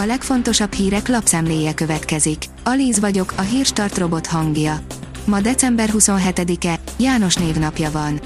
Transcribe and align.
A 0.00 0.04
legfontosabb 0.06 0.72
hírek 0.72 1.08
lapszemléje 1.08 1.74
következik. 1.74 2.44
Alíz 2.64 3.00
vagyok, 3.00 3.32
a 3.36 3.40
hírstart 3.40 3.98
robot 3.98 4.26
hangja. 4.26 4.80
Ma 5.24 5.40
december 5.40 5.90
27-e, 5.92 6.80
János 6.98 7.34
névnapja 7.34 7.90
van. 7.90 8.20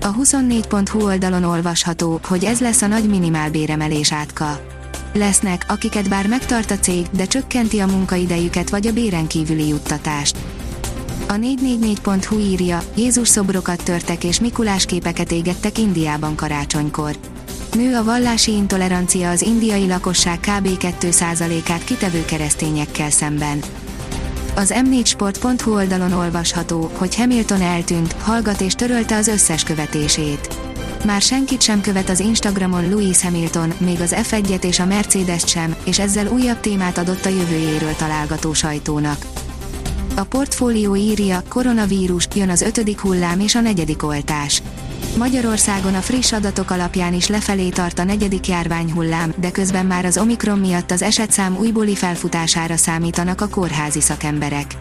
A 0.00 0.14
24.hu 0.14 1.04
oldalon 1.04 1.44
olvasható, 1.44 2.20
hogy 2.28 2.44
ez 2.44 2.60
lesz 2.60 2.82
a 2.82 2.86
nagy 2.86 3.08
minimálbéremelés 3.08 4.12
átka. 4.12 4.60
Lesznek, 5.12 5.64
akiket 5.68 6.08
bár 6.08 6.26
megtart 6.26 6.70
a 6.70 6.78
cég, 6.78 7.06
de 7.10 7.24
csökkenti 7.24 7.78
a 7.78 7.86
munkaidejüket 7.86 8.70
vagy 8.70 8.86
a 8.86 8.92
béren 8.92 9.26
kívüli 9.26 9.68
juttatást. 9.68 10.36
A 11.28 11.32
444.hu 11.32 12.38
írja, 12.38 12.82
Jézus 12.96 13.28
szobrokat 13.28 13.84
törtek 13.84 14.24
és 14.24 14.40
Mikulás 14.40 14.86
képeket 14.86 15.32
égettek 15.32 15.78
Indiában 15.78 16.34
karácsonykor. 16.34 17.16
Nő 17.74 17.96
a 17.96 18.04
vallási 18.04 18.52
intolerancia 18.52 19.30
az 19.30 19.42
indiai 19.42 19.86
lakosság 19.86 20.40
kb. 20.40 20.68
2%-át 21.00 21.84
kitevő 21.84 22.24
keresztényekkel 22.24 23.10
szemben. 23.10 23.60
Az 24.54 24.74
m4sport.hu 24.74 25.74
oldalon 25.74 26.12
olvasható, 26.12 26.90
hogy 26.94 27.16
Hamilton 27.16 27.60
eltűnt, 27.60 28.12
hallgat 28.12 28.60
és 28.60 28.74
törölte 28.74 29.16
az 29.16 29.26
összes 29.26 29.62
követését. 29.62 30.48
Már 31.04 31.22
senkit 31.22 31.62
sem 31.62 31.80
követ 31.80 32.08
az 32.08 32.20
Instagramon 32.20 32.90
Louis 32.90 33.22
Hamilton, 33.22 33.72
még 33.78 34.00
az 34.00 34.14
F1-et 34.16 34.64
és 34.64 34.78
a 34.78 34.86
mercedes 34.86 35.42
sem, 35.46 35.76
és 35.84 35.98
ezzel 35.98 36.26
újabb 36.26 36.60
témát 36.60 36.98
adott 36.98 37.24
a 37.24 37.28
jövőjéről 37.28 37.94
találgató 37.94 38.52
sajtónak. 38.52 39.26
A 40.16 40.24
portfólió 40.24 40.96
írja, 40.96 41.42
koronavírus, 41.48 42.28
jön 42.34 42.50
az 42.50 42.60
ötödik 42.60 43.00
hullám 43.00 43.40
és 43.40 43.54
a 43.54 43.60
negyedik 43.60 44.02
oltás. 44.02 44.62
Magyarországon 45.16 45.94
a 45.94 46.00
friss 46.00 46.32
adatok 46.32 46.70
alapján 46.70 47.14
is 47.14 47.28
lefelé 47.28 47.68
tart 47.68 47.98
a 47.98 48.04
negyedik 48.04 48.48
járványhullám, 48.48 49.32
de 49.36 49.50
közben 49.50 49.86
már 49.86 50.04
az 50.04 50.18
Omikron 50.18 50.58
miatt 50.58 50.90
az 50.90 51.02
esetszám 51.02 51.56
újbóli 51.56 51.94
felfutására 51.94 52.76
számítanak 52.76 53.40
a 53.40 53.48
kórházi 53.48 54.00
szakemberek. 54.00 54.76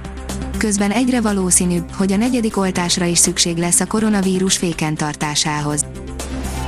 Közben 0.57 0.91
egyre 0.91 1.21
valószínűbb, 1.21 1.91
hogy 1.91 2.11
a 2.11 2.17
negyedik 2.17 2.57
oltásra 2.57 3.05
is 3.05 3.17
szükség 3.17 3.57
lesz 3.57 3.79
a 3.79 3.85
koronavírus 3.85 4.57
féken 4.57 4.95
tartásához. 4.95 5.85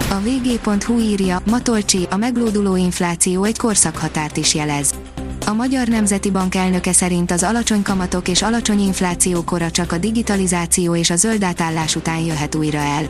A 0.09 0.15
vg.hu 0.15 0.99
írja, 0.99 1.41
Matolcsi, 1.49 2.07
a 2.09 2.17
meglóduló 2.17 2.75
infláció 2.75 3.43
egy 3.43 3.57
korszakhatárt 3.57 4.37
is 4.37 4.55
jelez. 4.55 4.93
A 5.45 5.53
Magyar 5.53 5.87
Nemzeti 5.87 6.31
Bank 6.31 6.55
elnöke 6.55 6.93
szerint 6.93 7.31
az 7.31 7.43
alacsony 7.43 7.81
kamatok 7.81 8.27
és 8.27 8.41
alacsony 8.41 8.79
infláció 8.79 9.43
kora 9.43 9.71
csak 9.71 9.91
a 9.91 9.97
digitalizáció 9.97 10.95
és 10.95 11.09
a 11.09 11.15
zöld 11.15 11.43
átállás 11.43 11.95
után 11.95 12.19
jöhet 12.19 12.55
újra 12.55 12.79
el. 12.79 13.09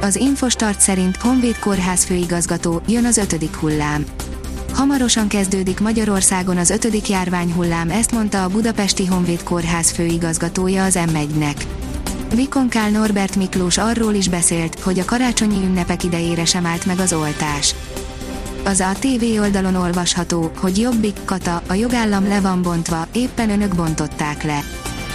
Az 0.00 0.16
Infostart 0.16 0.80
szerint 0.80 1.16
Honvéd 1.16 1.58
Kórház 1.58 2.04
főigazgató, 2.04 2.80
jön 2.88 3.04
az 3.04 3.16
ötödik 3.16 3.56
hullám. 3.56 4.04
Hamarosan 4.72 5.28
kezdődik 5.28 5.80
Magyarországon 5.80 6.56
az 6.56 6.70
ötödik 6.70 7.08
járványhullám, 7.08 7.90
ezt 7.90 8.12
mondta 8.12 8.42
a 8.42 8.48
Budapesti 8.48 9.06
Honvéd 9.06 9.42
Kórház 9.42 9.90
főigazgatója 9.90 10.84
az 10.84 10.98
M1-nek. 10.98 11.56
Vikonkál 12.34 12.90
Norbert 12.90 13.36
Miklós 13.36 13.78
arról 13.78 14.14
is 14.14 14.28
beszélt, 14.28 14.80
hogy 14.80 14.98
a 14.98 15.04
karácsonyi 15.04 15.64
ünnepek 15.64 16.04
idejére 16.04 16.44
sem 16.44 16.66
állt 16.66 16.86
meg 16.86 16.98
az 16.98 17.12
oltás. 17.12 17.74
Az 18.64 18.80
ATV 18.80 19.40
oldalon 19.40 19.74
olvasható, 19.74 20.50
hogy 20.60 20.78
Jobbik 20.78 21.16
Kata, 21.24 21.62
a 21.66 21.74
jogállam 21.74 22.28
le 22.28 22.40
van 22.40 22.62
bontva, 22.62 23.06
éppen 23.12 23.50
önök 23.50 23.74
bontották 23.74 24.42
le. 24.42 24.60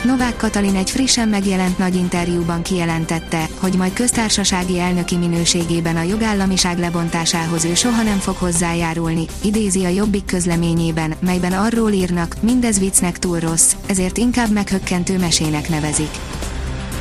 Novák 0.03 0.35
Katalin 0.37 0.75
egy 0.75 0.89
frissen 0.89 1.27
megjelent 1.27 1.77
nagy 1.77 1.95
interjúban 1.95 2.61
kijelentette, 2.61 3.47
hogy 3.59 3.73
majd 3.73 3.93
köztársasági 3.93 4.79
elnöki 4.79 5.17
minőségében 5.17 5.95
a 5.95 6.01
jogállamiság 6.01 6.79
lebontásához 6.79 7.65
ő 7.65 7.73
soha 7.73 8.03
nem 8.03 8.17
fog 8.17 8.35
hozzájárulni, 8.35 9.25
idézi 9.43 9.85
a 9.85 9.87
Jobbik 9.87 10.25
közleményében, 10.25 11.13
melyben 11.19 11.51
arról 11.51 11.91
írnak, 11.91 12.35
mindez 12.39 12.79
viccnek 12.79 13.19
túl 13.19 13.39
rossz, 13.39 13.75
ezért 13.85 14.17
inkább 14.17 14.51
meghökkentő 14.51 15.17
mesének 15.17 15.69
nevezik. 15.69 16.11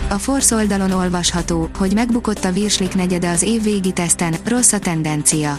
A 0.08 0.18
Force 0.18 0.54
oldalon 0.54 0.90
olvasható, 0.90 1.68
hogy 1.78 1.94
megbukott 1.94 2.44
a 2.44 2.52
Virslik 2.52 2.94
negyede 2.94 3.30
az 3.30 3.42
év 3.42 3.62
végi 3.62 3.92
teszten, 3.92 4.34
rossz 4.44 4.72
a 4.72 4.78
tendencia. 4.78 5.58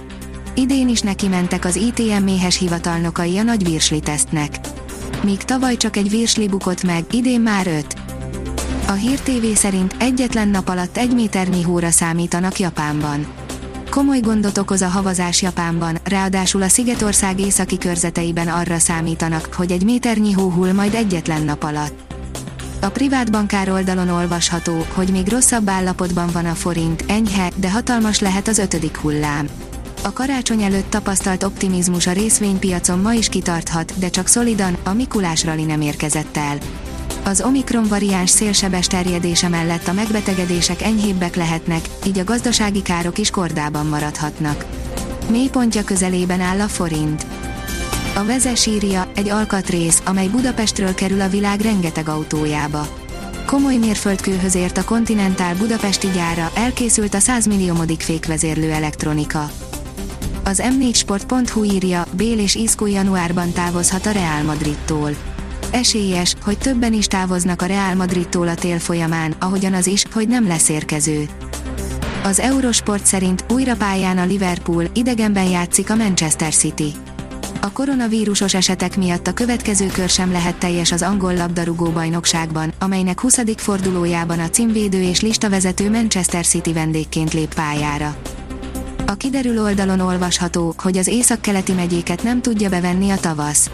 Idén 0.56 0.90
is 0.90 1.02
neki 1.02 1.28
mentek 1.28 1.66
az 1.66 1.76
ITM 1.76 2.24
méhes 2.24 2.58
hivatalnokai 2.58 3.38
a 3.38 3.44
nagy 3.44 3.64
virsli 3.64 4.00
tesztnek. 4.00 4.56
Míg 5.24 5.44
tavaly 5.44 5.78
csak 5.78 5.98
egy 5.98 6.10
virsli 6.10 6.48
bukott 6.48 6.84
meg, 6.84 7.06
idén 7.12 7.42
már 7.42 7.68
öt. 7.68 7.96
A 8.88 8.92
Hír 8.92 9.20
TV 9.20 9.46
szerint 9.56 9.96
egyetlen 10.00 10.48
nap 10.48 10.70
alatt 10.70 10.98
egy 10.98 11.14
méternyi 11.14 11.62
hóra 11.62 11.90
számítanak 11.90 12.60
Japánban. 12.60 13.28
Komoly 13.90 14.20
gondot 14.20 14.58
okoz 14.58 14.82
a 14.82 14.88
havazás 14.88 15.42
Japánban, 15.42 15.98
ráadásul 16.04 16.62
a 16.62 16.68
Szigetország 16.68 17.40
északi 17.40 17.78
körzeteiben 17.78 18.48
arra 18.48 18.80
számítanak, 18.80 19.54
hogy 19.54 19.72
egy 19.72 19.84
méternyi 19.84 20.32
hó 20.32 20.50
hull 20.50 20.72
majd 20.72 20.94
egyetlen 20.94 21.42
nap 21.44 21.64
alatt. 21.64 22.14
A 22.82 22.90
privát 22.90 23.32
bankár 23.32 23.70
oldalon 23.70 24.10
olvasható, 24.10 24.86
hogy 24.94 25.10
még 25.12 25.28
rosszabb 25.28 25.70
állapotban 25.70 26.30
van 26.34 26.46
a 26.46 26.54
forint, 26.54 27.04
enyhe, 27.08 27.52
de 27.56 27.72
hatalmas 27.72 28.20
lehet 28.20 28.48
az 28.48 28.58
ötödik 28.58 28.98
hullám. 28.98 29.48
A 30.04 30.14
karácsony 30.14 30.62
előtt 30.62 30.90
tapasztalt 30.90 31.44
optimizmus 31.44 32.08
a 32.08 32.12
részvénypiacon 32.12 33.00
ma 33.00 33.14
is 33.14 33.30
kitarthat, 33.30 34.00
de 34.00 34.10
csak 34.10 34.28
szolidan, 34.28 34.78
a 34.84 34.94
Mikulás 34.94 35.46
rali 35.46 35.64
nem 35.64 35.82
érkezett 35.82 36.38
el. 36.38 36.58
Az 37.24 37.42
Omikron 37.42 37.88
variáns 37.88 38.30
szélsebes 38.30 38.88
terjedése 38.88 39.48
mellett 39.48 39.88
a 39.88 39.94
megbetegedések 39.94 40.82
enyhébbek 40.82 41.36
lehetnek, 41.36 41.86
így 42.06 42.20
a 42.20 42.24
gazdasági 42.24 42.82
károk 42.82 43.18
is 43.18 43.30
kordában 43.30 43.86
maradhatnak. 43.86 44.66
Mélypontja 45.30 45.84
közelében 45.84 46.42
áll 46.42 46.60
a 46.60 46.68
forint. 46.68 47.26
A 48.16 48.26
vezes 48.26 48.70
egy 49.16 49.30
alkatrész, 49.30 50.02
amely 50.06 50.28
Budapestről 50.28 50.94
kerül 50.94 51.22
a 51.22 51.30
világ 51.30 51.62
rengeteg 51.62 52.10
autójába. 52.10 52.88
Komoly 53.46 53.76
mérföldkőhöz 53.76 54.56
ért 54.56 54.78
a 54.78 54.84
Continental 54.84 55.54
budapesti 55.54 56.08
gyára, 56.14 56.52
elkészült 56.56 57.14
a 57.14 57.20
100 57.20 57.48
milliómodik 57.48 58.02
fékvezérlő 58.02 58.72
elektronika. 58.72 59.50
Az 60.44 60.62
m4sport.hu 60.64 61.64
írja, 61.64 62.06
Bél 62.12 62.40
és 62.40 62.56
Isco 62.56 62.86
januárban 62.86 63.52
távozhat 63.52 64.06
a 64.06 64.12
Real 64.12 64.44
Madridtól. 64.44 65.12
Esélyes, 65.72 66.36
hogy 66.44 66.58
többen 66.58 66.94
is 66.94 67.06
távoznak 67.06 67.62
a 67.62 67.66
Real 67.66 67.96
Madridtól 67.96 68.48
a 68.48 68.56
tél 68.56 68.80
folyamán, 68.80 69.36
ahogyan 69.40 69.74
az 69.74 69.88
is, 69.88 70.06
hogy 70.14 70.28
nem 70.28 70.48
lesz 70.48 70.70
érkező. 70.70 71.30
Az 72.24 72.40
Eurosport 72.40 73.06
szerint 73.06 73.46
újra 73.50 73.76
pályán 73.76 74.18
a 74.18 74.26
Liverpool, 74.26 74.86
idegenben 74.94 75.50
játszik 75.50 75.90
a 75.90 75.96
Manchester 75.96 76.54
City. 76.54 76.94
A 77.62 77.72
koronavírusos 77.72 78.54
esetek 78.54 78.98
miatt 78.98 79.28
a 79.28 79.34
következő 79.34 79.88
kör 79.88 80.10
sem 80.10 80.32
lehet 80.32 80.56
teljes 80.56 80.92
az 80.92 81.02
angol 81.02 81.34
labdarúgó 81.34 81.90
bajnokságban, 81.90 82.74
amelynek 82.80 83.20
20. 83.20 83.40
fordulójában 83.58 84.40
a 84.40 84.50
címvédő 84.50 85.02
és 85.02 85.22
listavezető 85.22 85.90
Manchester 85.90 86.46
City 86.46 86.74
vendégként 86.74 87.34
lép 87.34 87.54
pályára. 87.54 88.16
A 89.12 89.16
kiderül 89.16 89.62
oldalon 89.62 90.00
olvasható, 90.00 90.74
hogy 90.78 90.98
az 90.98 91.08
északkeleti 91.08 91.72
megyéket 91.72 92.24
nem 92.24 92.42
tudja 92.42 92.70
bevenni 92.70 93.10
a 93.10 93.20
tavasz. 93.20 93.70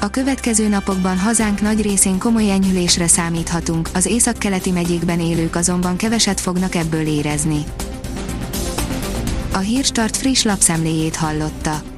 A 0.00 0.08
következő 0.08 0.68
napokban 0.68 1.18
hazánk 1.18 1.60
nagy 1.60 1.82
részén 1.82 2.18
komoly 2.18 2.50
enyhülésre 2.50 3.06
számíthatunk, 3.06 3.88
az 3.94 4.06
északkeleti 4.06 4.70
megyékben 4.70 5.20
élők 5.20 5.56
azonban 5.56 5.96
keveset 5.96 6.40
fognak 6.40 6.74
ebből 6.74 7.06
érezni. 7.06 7.64
A 9.52 9.58
Hírstart 9.58 10.16
friss 10.16 10.42
lapszemléjét 10.42 11.16
hallotta. 11.16 11.97